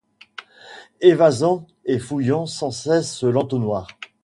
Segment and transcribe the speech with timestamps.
[1.01, 3.87] Évasant et fouillant sans cesse l’entonnoir